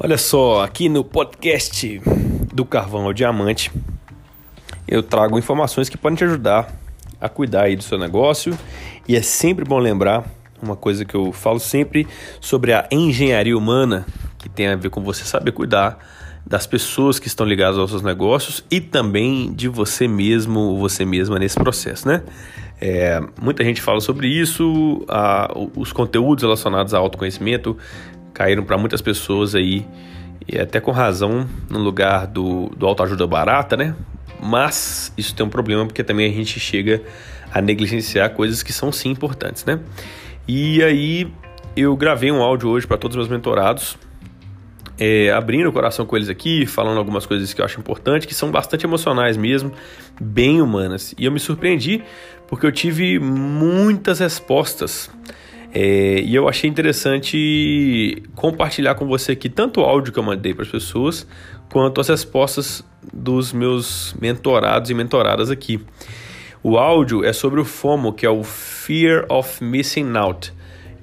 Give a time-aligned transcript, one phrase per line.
[0.00, 2.00] Olha só, aqui no podcast
[2.52, 3.70] do Carvão ao Diamante,
[4.88, 6.74] eu trago informações que podem te ajudar
[7.20, 8.56] a cuidar aí do seu negócio
[9.06, 10.24] e é sempre bom lembrar
[10.60, 12.08] uma coisa que eu falo sempre
[12.40, 14.06] sobre a engenharia humana,
[14.38, 15.98] que tem a ver com você saber cuidar
[16.44, 21.04] das pessoas que estão ligadas aos seus negócios e também de você mesmo ou você
[21.04, 22.22] mesma nesse processo, né?
[22.80, 27.76] É, muita gente fala sobre isso, a, os conteúdos relacionados ao autoconhecimento
[28.32, 29.86] caíram para muitas pessoas aí,
[30.48, 33.94] e até com razão, no lugar do, do autoajuda barata, né?
[34.40, 37.02] Mas isso tem um problema porque também a gente chega
[37.52, 39.78] a negligenciar coisas que são sim importantes, né?
[40.48, 41.32] E aí
[41.76, 43.96] eu gravei um áudio hoje para todos os meus mentorados,
[44.98, 48.34] é, abrindo o coração com eles aqui, falando algumas coisas que eu acho importante, que
[48.34, 49.72] são bastante emocionais mesmo,
[50.20, 51.14] bem humanas.
[51.18, 52.02] E eu me surpreendi
[52.48, 55.10] porque eu tive muitas respostas.
[55.74, 60.52] É, e eu achei interessante compartilhar com você aqui tanto o áudio que eu mandei
[60.52, 61.26] para as pessoas,
[61.70, 65.80] quanto as respostas dos meus mentorados e mentoradas aqui.
[66.62, 70.52] O áudio é sobre o FOMO, que é o Fear of Missing Out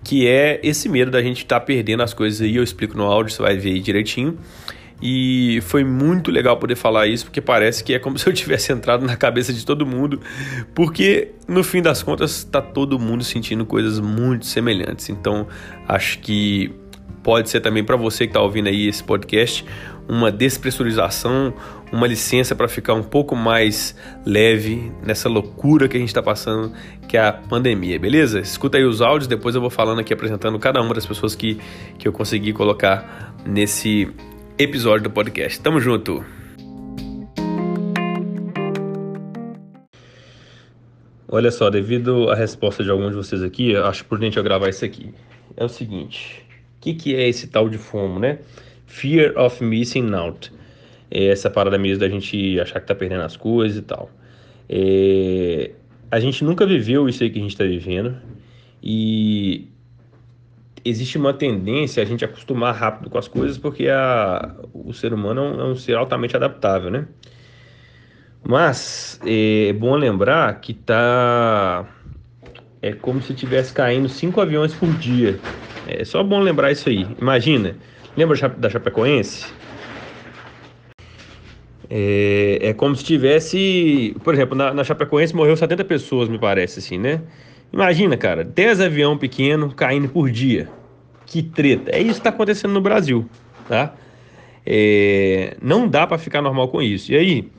[0.03, 2.55] que é esse medo da gente estar tá perdendo as coisas aí.
[2.55, 4.37] Eu explico no áudio, você vai ver direitinho.
[5.01, 8.71] E foi muito legal poder falar isso, porque parece que é como se eu tivesse
[8.71, 10.19] entrado na cabeça de todo mundo,
[10.75, 15.09] porque no fim das contas está todo mundo sentindo coisas muito semelhantes.
[15.09, 15.47] Então
[15.87, 16.71] acho que
[17.23, 19.65] pode ser também para você que está ouvindo aí esse podcast
[20.09, 21.53] uma despressurização,
[21.91, 26.73] uma licença para ficar um pouco mais leve nessa loucura que a gente está passando,
[27.07, 28.39] que é a pandemia, beleza?
[28.39, 31.59] Escuta aí os áudios, depois eu vou falando aqui, apresentando cada uma das pessoas que,
[31.99, 34.09] que eu consegui colocar nesse
[34.59, 35.57] episódio do podcast.
[35.61, 36.21] Tamo junto!
[41.29, 44.83] Olha só, devido à resposta de alguns de vocês aqui, acho prudente eu gravar isso
[44.83, 45.13] aqui.
[45.55, 48.39] É o seguinte, o que, que é esse tal de FOMO, né?
[48.85, 50.51] Fear of Missing Out.
[51.09, 54.11] É essa parada mesmo da gente achar que tá perdendo as coisas e tal.
[54.67, 55.71] É,
[56.11, 58.17] a gente nunca viveu isso aí que a gente está vivendo
[58.83, 59.69] e
[60.89, 65.59] existe uma tendência a gente acostumar rápido com as coisas porque a, o ser humano
[65.59, 67.05] é um ser altamente adaptável, né?
[68.43, 71.85] Mas é bom lembrar que tá
[72.81, 75.39] é como se tivesse caindo cinco aviões por dia.
[75.87, 77.05] É só bom lembrar isso aí.
[77.19, 77.75] Imagina,
[78.19, 79.45] Lembra da Chapecoense?
[81.89, 86.79] É, é como se tivesse, por exemplo, na, na Chapecoense morreu 70 pessoas, me parece
[86.79, 87.21] assim, né?
[87.71, 90.67] Imagina, cara, 10 avião pequeno caindo por dia.
[91.29, 91.91] Que treta.
[91.91, 93.29] É isso que está acontecendo no Brasil,
[93.67, 93.93] tá?
[94.65, 97.11] É, não dá para ficar normal com isso.
[97.11, 97.51] E aí,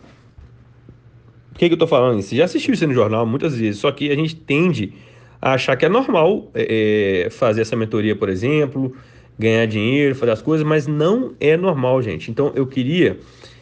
[1.53, 2.21] o que, que eu tô falando?
[2.21, 4.93] Você já assistiu isso no jornal muitas vezes, só que a gente tende
[5.41, 8.93] a achar que é normal é, é fazer essa mentoria, por exemplo,
[9.39, 12.29] ganhar dinheiro, fazer as coisas, mas não é normal, gente.
[12.29, 13.21] Então eu queria,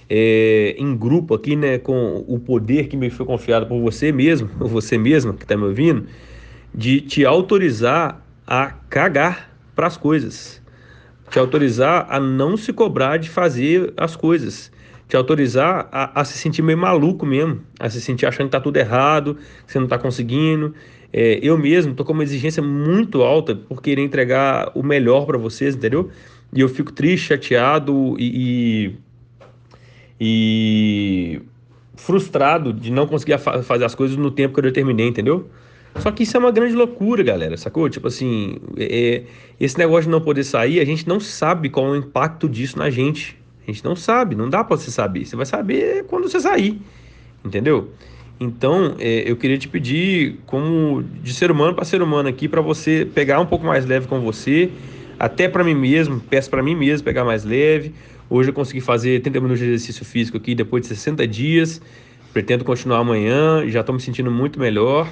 [0.09, 4.49] é, em grupo aqui, né, com o poder que me foi confiado por você mesmo,
[4.59, 6.07] ou você mesma que está me ouvindo,
[6.75, 10.61] de te autorizar a cagar para as coisas,
[11.31, 14.73] te autorizar a não se cobrar de fazer as coisas,
[15.07, 18.61] te autorizar a, a se sentir meio maluco mesmo, a se sentir achando que está
[18.61, 20.75] tudo errado, que você não está conseguindo.
[21.13, 25.39] É, eu mesmo tô com uma exigência muito alta por querer entregar o melhor para
[25.39, 26.11] vocês, entendeu?
[26.53, 28.97] E eu fico triste, chateado e,
[30.19, 31.43] e, e
[31.95, 35.49] frustrado de não conseguir fa fazer as coisas no tempo que eu determinei, entendeu?
[36.01, 37.89] Só que isso é uma grande loucura, galera, sacou?
[37.89, 39.25] Tipo assim, é, é
[39.61, 42.79] esse negócio de não poder sair, a gente não sabe qual é o impacto disso
[42.79, 43.37] na gente.
[43.67, 45.27] A gente não sabe, não dá para você saber.
[45.27, 46.81] Você vai saber quando você sair,
[47.45, 47.91] entendeu?
[48.41, 52.61] Então, é, eu queria te pedir, como de ser humano para ser humano aqui, para
[52.61, 54.71] você pegar um pouco mais leve com você,
[55.19, 57.93] até para mim mesmo, peço para mim mesmo pegar mais leve.
[58.31, 61.83] Hoje eu consegui fazer 30 minutos de exercício físico aqui depois de 60 dias.
[62.33, 65.09] Pretendo continuar amanhã, já estou me sentindo muito melhor.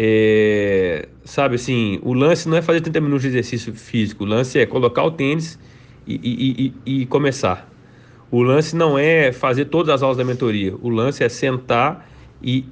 [0.00, 4.56] É, sabe assim, o lance não é fazer 30 minutos de exercício físico, o lance
[4.56, 5.58] é colocar o tênis
[6.06, 7.68] e, e, e, e começar.
[8.30, 12.08] O lance não é fazer todas as aulas da mentoria, o lance é sentar
[12.40, 12.64] e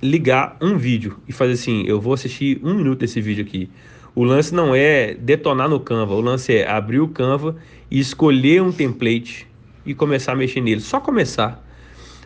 [0.00, 3.68] ligar um vídeo e fazer assim, eu vou assistir um minuto desse vídeo aqui.
[4.14, 7.56] O lance não é detonar no Canva, o lance é abrir o Canva
[7.90, 9.44] e escolher um template
[9.84, 10.80] e começar a mexer nele.
[10.80, 11.68] Só começar.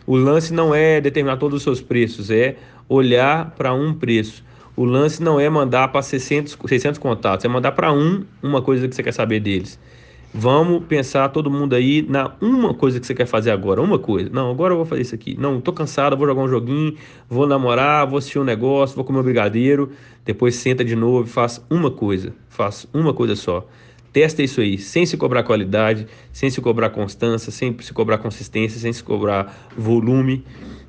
[0.07, 2.55] O lance não é determinar todos os seus preços, é
[2.87, 4.43] olhar para um preço.
[4.75, 8.87] O lance não é mandar para 600, 600 contatos, é mandar para um uma coisa
[8.87, 9.79] que você quer saber deles.
[10.37, 14.29] Vamos pensar todo mundo aí na uma coisa que você quer fazer agora, uma coisa.
[14.29, 15.33] Não, agora eu vou fazer isso aqui.
[15.39, 16.93] Não, tô cansado, vou jogar um joguinho,
[17.29, 19.91] vou namorar, vou assistir um negócio, vou comer um brigadeiro,
[20.25, 22.33] depois senta de novo e faz uma coisa.
[22.49, 23.65] Faz uma coisa só.
[24.15, 28.79] Testa isso aí, sem se cobrar qualidade, sem se cobrar constância, sem se cobrar consistência,
[28.79, 30.41] sem se cobrar volume.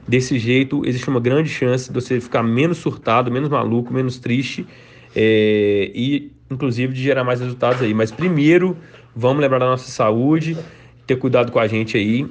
[0.06, 4.64] Desse jeito, existe uma grande chance de você ficar menos surtado, menos maluco, menos triste
[5.12, 7.92] é, e, inclusive, de gerar mais resultados aí.
[7.92, 8.76] Mas primeiro,
[9.12, 10.56] vamos lembrar da nossa saúde,
[11.04, 12.28] ter cuidado com a gente aí,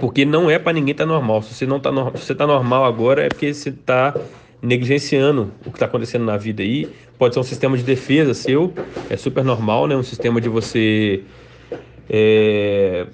[0.00, 1.42] porque não é para ninguém estar tá normal.
[1.42, 2.16] Se você não tá, no...
[2.16, 4.14] Se você tá normal agora, é porque você está
[4.62, 6.88] negligenciando o que está acontecendo na vida aí.
[7.18, 8.72] Pode ser um sistema de defesa seu,
[9.08, 9.96] é super normal, né?
[9.96, 11.22] Um sistema de você,
[12.08, 13.06] é,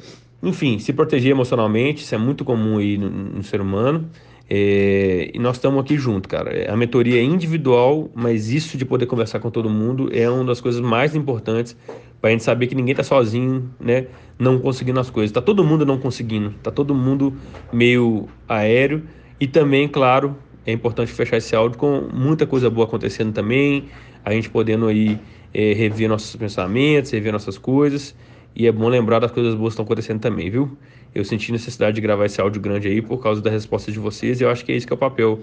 [0.42, 2.02] enfim, se proteger emocionalmente.
[2.02, 4.08] Isso é muito comum aí no, no ser humano.
[4.54, 6.70] É, e nós estamos aqui junto, cara.
[6.70, 10.60] A mentoria é individual, mas isso de poder conversar com todo mundo é uma das
[10.60, 11.76] coisas mais importantes
[12.20, 14.06] para a gente saber que ninguém está sozinho, né?
[14.38, 15.32] Não conseguindo as coisas.
[15.32, 17.34] Tá todo mundo não conseguindo, tá todo mundo
[17.72, 19.04] meio aéreo
[19.40, 20.36] e também, claro,
[20.66, 23.88] é importante fechar esse áudio com muita coisa boa acontecendo também,
[24.24, 25.18] a gente podendo aí
[25.52, 28.14] é, rever nossos pensamentos, rever nossas coisas,
[28.54, 30.76] e é bom lembrar das coisas boas que estão acontecendo também, viu?
[31.14, 34.40] Eu senti necessidade de gravar esse áudio grande aí por causa da resposta de vocês,
[34.40, 35.40] e eu acho que é isso que é o papel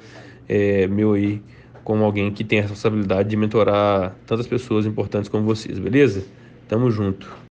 [0.48, 1.42] é, meu aí,
[1.83, 6.24] como alguém que tem a responsabilidade de mentorar tantas pessoas importantes como vocês, beleza?
[6.68, 7.49] Tamo junto.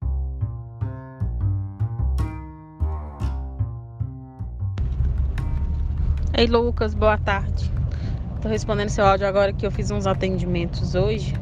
[6.39, 7.69] Ei Lucas, boa tarde.
[8.41, 11.35] Tô respondendo seu áudio agora que eu fiz uns atendimentos hoje.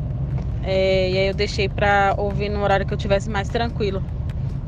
[0.63, 4.03] É, e aí eu deixei pra ouvir no horário que eu tivesse mais tranquilo.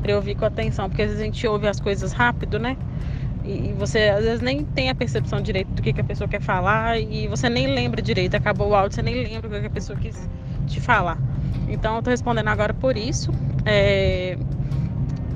[0.03, 0.87] Pra eu ouvir com atenção.
[0.87, 2.77] Porque às vezes a gente ouve as coisas rápido, né?
[3.43, 6.27] E, e você às vezes nem tem a percepção direito do que, que a pessoa
[6.27, 6.99] quer falar.
[6.99, 8.35] E você nem lembra direito.
[8.35, 10.29] Acabou o áudio, você nem lembra o que, que a pessoa quis
[10.67, 11.17] te falar.
[11.67, 13.31] Então eu tô respondendo agora por isso.
[13.65, 14.37] É,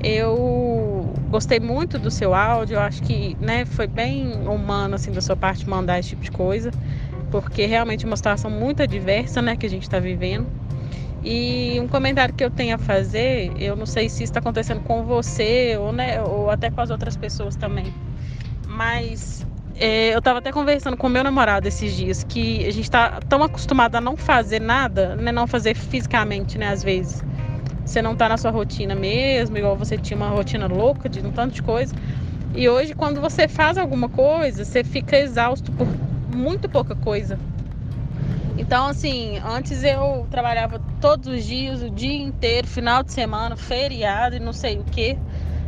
[0.04, 0.93] eu
[1.34, 5.68] gostei muito do seu áudio, acho que né, foi bem humano assim da sua parte
[5.68, 6.70] mandar esse tipo de coisa,
[7.28, 10.46] porque realmente é uma situação muito adversa né, que a gente está vivendo.
[11.24, 15.02] E um comentário que eu tenho a fazer, eu não sei se está acontecendo com
[15.02, 17.92] você ou, né, ou até com as outras pessoas também,
[18.68, 19.44] mas
[19.74, 23.42] é, eu estava até conversando com meu namorado esses dias que a gente está tão
[23.42, 27.24] acostumado a não fazer nada, né, não fazer fisicamente, né, às vezes
[27.84, 31.30] você não tá na sua rotina mesmo, igual você tinha uma rotina louca de um
[31.30, 31.94] tanto de coisa.
[32.54, 35.86] E hoje, quando você faz alguma coisa, você fica exausto por
[36.34, 37.38] muito pouca coisa.
[38.56, 44.36] Então, assim, antes eu trabalhava todos os dias, o dia inteiro, final de semana, feriado
[44.36, 45.18] e não sei o que.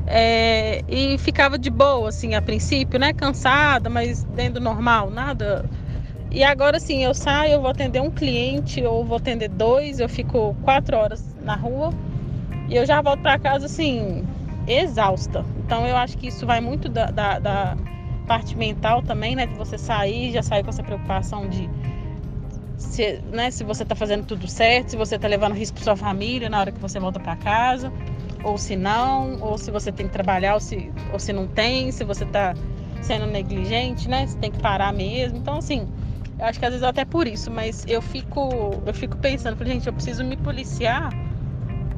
[0.06, 3.12] É, e ficava de boa, assim, a princípio, né?
[3.12, 5.64] Cansada, mas dentro do normal, nada.
[6.30, 10.08] E agora, assim, eu saio, eu vou atender um cliente ou vou atender dois, eu
[10.08, 11.90] fico quatro horas na rua
[12.68, 14.24] e eu já volto para casa assim,
[14.66, 15.44] exausta.
[15.58, 17.76] Então eu acho que isso vai muito da, da, da
[18.26, 19.46] parte mental também, né?
[19.46, 21.68] De você sair, já sair com essa preocupação de
[22.76, 25.96] se, né, se você está fazendo tudo certo, se você está levando risco para sua
[25.96, 27.90] família na hora que você volta para casa,
[28.42, 31.90] ou se não, ou se você tem que trabalhar, ou se, ou se não tem,
[31.90, 32.54] se você está
[33.00, 34.26] sendo negligente, né?
[34.26, 35.38] Se tem que parar mesmo.
[35.38, 35.88] Então, assim,
[36.38, 39.86] eu acho que às vezes até por isso, mas eu fico, eu fico pensando, gente,
[39.86, 41.14] eu preciso me policiar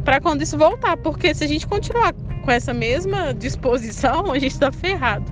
[0.08, 4.52] para quando isso voltar, porque se a gente continuar com essa mesma disposição, a gente
[4.52, 5.30] está ferrado.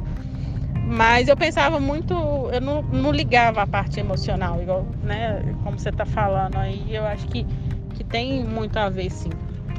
[0.86, 2.12] Mas eu pensava muito,
[2.52, 7.06] eu não, não ligava a parte emocional, igual, né, como você está falando aí, eu
[7.06, 7.46] acho que,
[7.94, 9.30] que tem muito a ver, sim.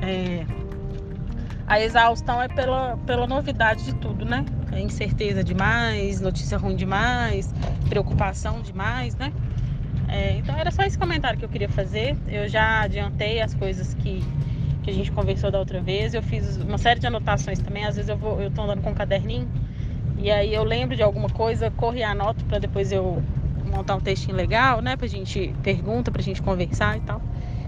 [0.01, 0.43] É,
[1.67, 4.43] a exaustão é pela, pela novidade de tudo, né?
[4.71, 7.53] É incerteza demais, notícia ruim demais,
[7.87, 9.31] preocupação demais, né?
[10.07, 12.17] É, então era só esse comentário que eu queria fazer.
[12.27, 14.23] Eu já adiantei as coisas que
[14.87, 16.13] que a gente conversou da outra vez.
[16.13, 17.83] Eu fiz uma série de anotações também.
[17.83, 19.51] Às vezes eu vou, eu tô andando com um caderninho
[20.17, 23.21] e aí eu lembro de alguma coisa, corro e anoto para depois eu
[23.65, 24.95] montar um textinho legal, né?
[24.95, 27.21] Pra gente pergunta, pra gente conversar e tal.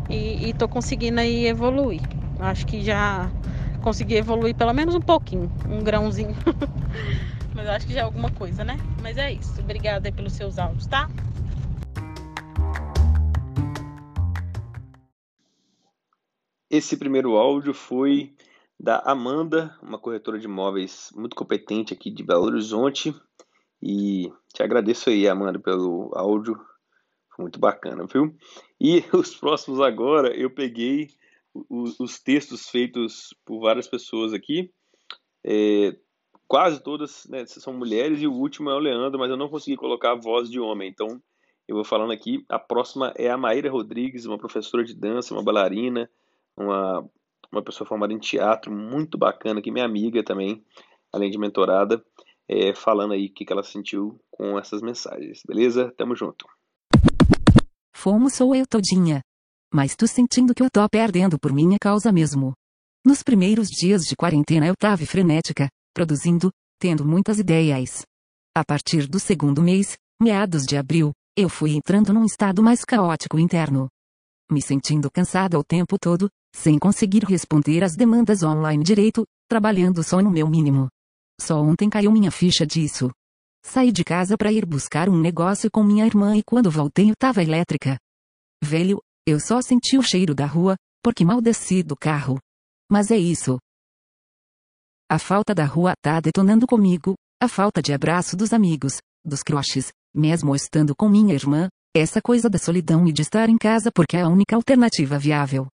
[0.10, 2.02] E, e tô conseguindo aí evoluir.
[2.40, 3.30] Acho que já
[3.82, 6.34] consegui evoluir pelo menos um pouquinho, um grãozinho.
[7.54, 8.80] Mas acho que já é alguma coisa, né?
[9.02, 9.60] Mas é isso.
[9.62, 11.10] Obrigada pelos seus áudios, tá?
[16.70, 18.36] Esse primeiro áudio foi
[18.80, 23.14] da Amanda, uma corretora de imóveis muito competente aqui de Belo Horizonte.
[23.82, 26.56] E te agradeço aí, Amanda, pelo áudio.
[27.36, 28.36] Foi muito bacana, viu?
[28.80, 31.10] E os próximos agora, eu peguei
[31.68, 34.72] os, os textos feitos por várias pessoas aqui.
[35.44, 35.98] É,
[36.48, 39.76] quase todas né, são mulheres e o último é o Leandro, mas eu não consegui
[39.76, 40.88] colocar a voz de homem.
[40.88, 41.20] Então,
[41.68, 42.46] eu vou falando aqui.
[42.48, 46.08] A próxima é a Maíra Rodrigues, uma professora de dança, uma bailarina,
[46.64, 47.10] uma,
[47.52, 50.64] uma pessoa formada em teatro muito bacana, que minha amiga também,
[51.12, 52.04] além de mentorada,
[52.48, 55.94] é, falando aí o que, que ela sentiu com essas mensagens, beleza?
[55.98, 56.46] Tamo junto.
[57.96, 59.22] Fomos sou eu todinha.
[59.72, 62.54] Mas tô sentindo que eu tô perdendo por minha causa mesmo.
[63.06, 66.50] Nos primeiros dias de quarentena eu tava frenética, produzindo,
[66.80, 68.02] tendo muitas ideias.
[68.56, 73.38] A partir do segundo mês, meados de abril, eu fui entrando num estado mais caótico
[73.38, 73.88] interno.
[74.52, 80.22] Me sentindo cansada o tempo todo, sem conseguir responder às demandas online direito, trabalhando só
[80.22, 80.88] no meu mínimo.
[81.40, 83.12] Só ontem caiu minha ficha disso.
[83.64, 87.16] Saí de casa para ir buscar um negócio com minha irmã e quando voltei eu
[87.16, 87.98] tava elétrica.
[88.64, 92.40] Velho, eu só senti o cheiro da rua, porque mal desci do carro.
[92.90, 93.60] Mas é isso.
[95.08, 99.92] A falta da rua tá detonando comigo, a falta de abraço dos amigos, dos crushes,
[100.14, 104.16] mesmo estando com minha irmã, essa coisa da solidão e de estar em casa porque
[104.16, 105.68] é a única alternativa viável.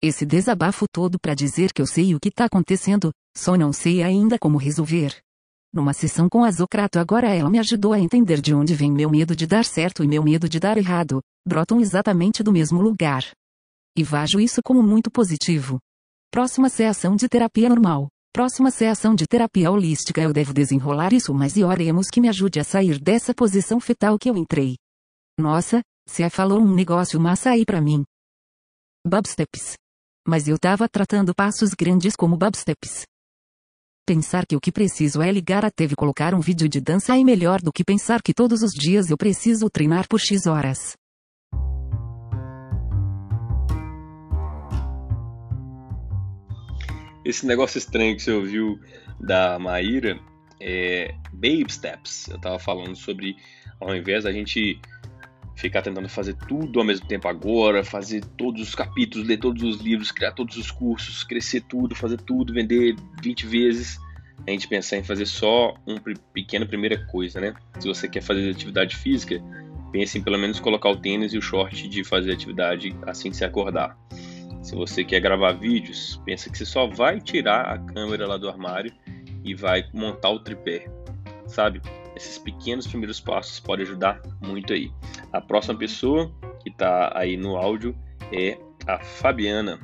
[0.00, 4.02] Esse desabafo todo para dizer que eu sei o que tá acontecendo, só não sei
[4.02, 5.18] ainda como resolver.
[5.74, 9.10] Numa sessão com a Zocrato agora ela me ajudou a entender de onde vem meu
[9.10, 13.24] medo de dar certo e meu medo de dar errado, brotam exatamente do mesmo lugar.
[13.96, 15.80] E vejo isso como muito positivo.
[16.30, 18.06] Próxima sessão de terapia normal.
[18.32, 22.60] Próxima sessão de terapia holística eu devo desenrolar isso mas e oremos que me ajude
[22.60, 24.76] a sair dessa posição fetal que eu entrei.
[25.38, 28.02] Nossa, se falou um negócio massa aí pra mim.
[29.06, 29.74] Babsteps.
[30.26, 33.04] Mas eu tava tratando passos grandes como babsteps.
[34.04, 37.16] Pensar que o que preciso é ligar a TV e colocar um vídeo de dança
[37.16, 40.94] é melhor do que pensar que todos os dias eu preciso treinar por X horas.
[47.24, 48.80] Esse negócio estranho que você ouviu
[49.20, 50.18] da Maíra
[50.60, 52.26] é Babe Steps.
[52.26, 53.36] Eu tava falando sobre,
[53.80, 54.80] ao invés da gente
[55.58, 59.80] ficar tentando fazer tudo ao mesmo tempo agora, fazer todos os capítulos, ler todos os
[59.80, 63.98] livros, criar todos os cursos, crescer tudo, fazer tudo, vender 20 vezes,
[64.46, 66.00] a gente pensar em fazer só uma
[66.32, 67.54] pequena primeira coisa, né?
[67.80, 69.42] Se você quer fazer atividade física,
[69.90, 73.36] pense em pelo menos colocar o tênis e o short de fazer atividade assim que
[73.36, 73.98] você acordar.
[74.62, 78.48] Se você quer gravar vídeos, pensa que você só vai tirar a câmera lá do
[78.48, 78.92] armário
[79.44, 80.88] e vai montar o tripé,
[81.48, 81.82] sabe?
[82.18, 84.90] Esses pequenos primeiros passos podem ajudar muito aí.
[85.32, 86.28] A próxima pessoa
[86.60, 87.96] que está aí no áudio
[88.32, 88.58] é
[88.88, 89.78] a Fabiana,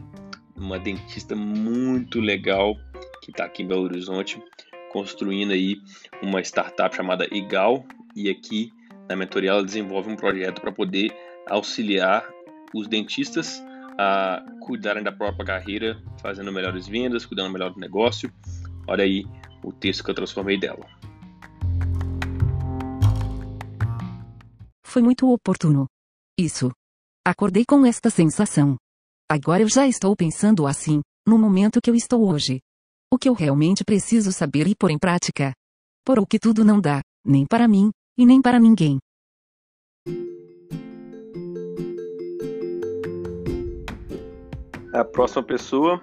[0.56, 2.74] uma dentista muito legal
[3.22, 4.42] que está aqui em Belo Horizonte,
[4.90, 5.80] construindo aí
[6.20, 7.84] uma startup chamada Igal
[8.16, 8.72] e aqui
[9.08, 11.16] na mentoria ela desenvolve um projeto para poder
[11.48, 12.28] auxiliar
[12.74, 13.62] os dentistas
[13.96, 18.28] a cuidarem da própria carreira, fazendo melhores vendas, cuidando melhor do negócio.
[18.88, 19.24] Olha aí
[19.62, 20.84] o texto que eu transformei dela.
[24.94, 25.88] Foi muito oportuno.
[26.38, 26.70] Isso.
[27.26, 28.76] Acordei com esta sensação.
[29.28, 32.60] Agora eu já estou pensando assim, no momento que eu estou hoje.
[33.12, 35.52] O que eu realmente preciso saber e pôr em prática.
[36.06, 39.00] Por o que tudo não dá, nem para mim, e nem para ninguém.
[44.92, 46.00] A próxima pessoa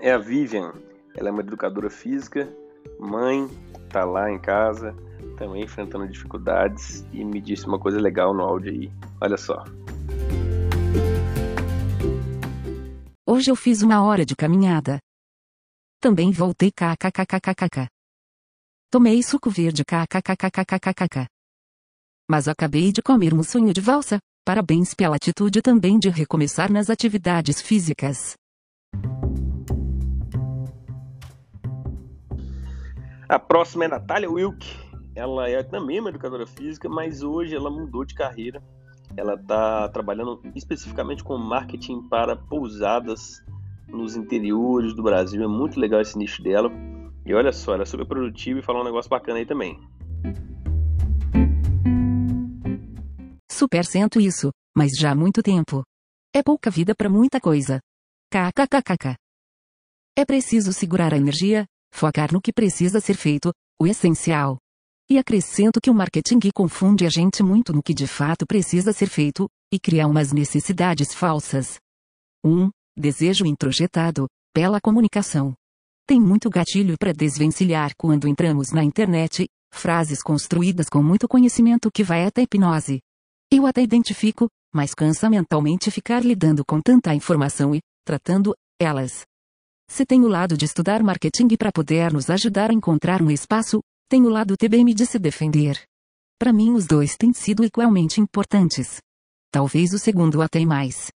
[0.00, 0.72] é a Vivian.
[1.14, 2.50] Ela é uma educadora física,
[2.98, 3.46] mãe,
[3.90, 4.96] tá lá em casa,
[5.36, 8.92] também enfrentando dificuldades e me disse uma coisa legal no áudio aí.
[9.20, 9.62] Olha só.
[13.26, 14.98] Hoje eu fiz uma hora de caminhada.
[16.00, 17.88] Também voltei kkkkkkk.
[18.90, 21.26] Tomei suco verde kkkkkkk.
[22.28, 26.88] Mas acabei de comer um sonho de valsa, Parabéns pela atitude também de recomeçar nas
[26.88, 28.36] atividades físicas.
[33.28, 34.85] A próxima é Natália Wilk.
[35.16, 38.62] Ela é também uma educadora física, mas hoje ela mudou de carreira.
[39.16, 43.42] Ela está trabalhando especificamente com marketing para pousadas
[43.88, 45.42] nos interiores do Brasil.
[45.42, 46.70] É muito legal esse nicho dela.
[47.24, 49.80] E olha só, ela é super produtiva e fala um negócio bacana aí também.
[53.50, 55.82] Super sento isso, mas já há muito tempo.
[56.34, 57.80] É pouca vida para muita coisa.
[58.30, 59.16] KKKKK.
[60.14, 64.58] É preciso segurar a energia, focar no que precisa ser feito, o essencial.
[65.08, 69.06] E acrescento que o marketing confunde a gente muito no que de fato precisa ser
[69.06, 71.78] feito, e cria umas necessidades falsas.
[72.44, 72.50] 1.
[72.50, 75.54] Um, desejo introjetado, pela comunicação.
[76.08, 82.02] Tem muito gatilho para desvencilhar quando entramos na internet, frases construídas com muito conhecimento que
[82.02, 82.98] vai até hipnose.
[83.48, 89.22] Eu até identifico, mas cansa mentalmente ficar lidando com tanta informação e, tratando, elas.
[89.88, 93.80] Se tem o lado de estudar marketing para poder nos ajudar a encontrar um espaço,
[94.08, 95.82] tem o lado TBM de se defender.
[96.38, 98.98] Para mim os dois têm sido igualmente importantes.
[99.50, 101.10] Talvez o segundo até mais.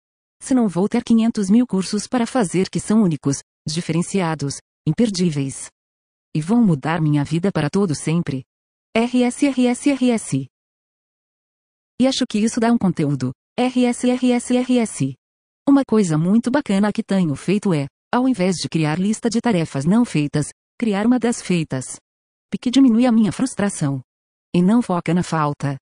[0.41, 5.69] Se não vou ter 500 mil cursos para fazer que são únicos, diferenciados, imperdíveis.
[6.35, 8.45] E vão mudar minha vida para todo sempre.
[8.97, 10.47] RSRSRS.
[11.99, 13.33] E acho que isso dá um conteúdo.
[13.59, 15.15] RSRSRS.
[15.69, 19.85] Uma coisa muito bacana que tenho feito é, ao invés de criar lista de tarefas
[19.85, 21.97] não feitas, criar uma das feitas.
[22.51, 24.01] Porque diminui a minha frustração.
[24.55, 25.77] E não foca na falta.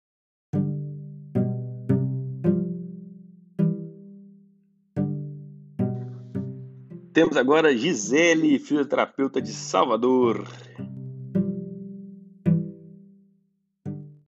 [7.12, 10.48] Temos agora Gisele, fisioterapeuta de Salvador.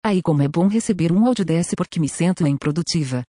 [0.04, 3.24] Aí como é bom receber um áudio desse porque me sinto improdutiva.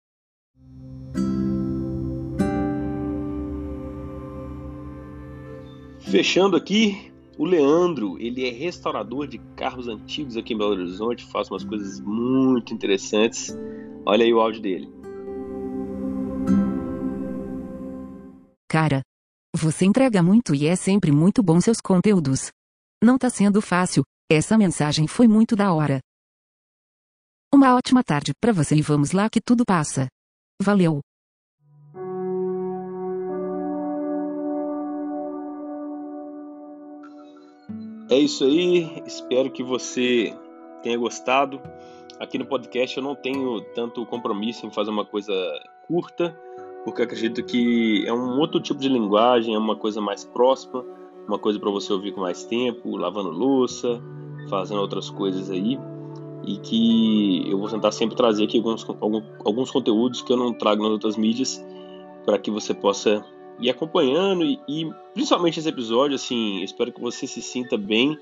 [6.00, 7.09] Fechando aqui,
[7.39, 12.01] o Leandro, ele é restaurador de carros antigos aqui em Belo Horizonte, faz umas coisas
[12.01, 13.58] muito interessantes.
[14.05, 14.91] Olha aí o áudio dele.
[18.69, 19.01] Cara,
[19.55, 22.50] você entrega muito e é sempre muito bom seus conteúdos.
[23.01, 26.01] Não tá sendo fácil, essa mensagem foi muito da hora.
[27.53, 30.08] Uma ótima tarde para você e vamos lá que tudo passa.
[30.62, 31.00] Valeu!
[38.10, 40.36] É isso aí, espero que você
[40.82, 41.62] tenha gostado.
[42.20, 45.32] Aqui no podcast eu não tenho tanto compromisso em fazer uma coisa
[45.88, 46.36] curta,
[46.84, 50.84] porque acredito que é um outro tipo de linguagem, é uma coisa mais próxima,
[51.28, 54.01] uma coisa para você ouvir com mais tempo, lavando louça,
[54.50, 55.78] fazendo outras coisas aí,
[56.48, 58.84] e que eu vou tentar sempre trazer aqui alguns,
[59.46, 61.63] alguns, conteúdos que eu não trago nas outras mídias,
[62.25, 63.24] para que você possa
[63.60, 68.18] ir acompanhando e, e, principalmente esse episódio, assim, espero que você se sinta bem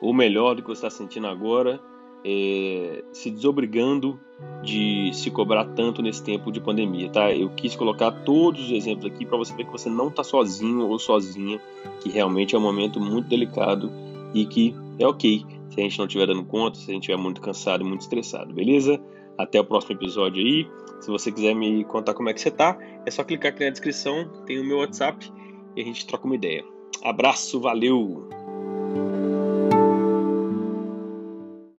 [0.00, 1.80] ou melhor do que você está sentindo agora
[2.24, 4.18] é, se desobrigando
[4.62, 7.32] de se cobrar tanto nesse tempo de pandemia, tá?
[7.32, 10.88] Eu quis colocar todos os exemplos aqui para você ver que você não está sozinho
[10.88, 11.60] ou sozinha,
[12.00, 13.90] que realmente é um momento muito delicado
[14.34, 17.18] e que é ok se a gente não estiver dando conta, se a gente estiver
[17.18, 19.00] muito cansado e muito estressado, beleza?
[19.38, 20.68] Até o próximo episódio aí.
[21.00, 23.70] Se você quiser me contar como é que você tá, é só clicar aqui na
[23.70, 25.30] descrição, tem o meu WhatsApp
[25.76, 26.64] e a gente troca uma ideia.
[27.02, 28.35] Abraço, valeu!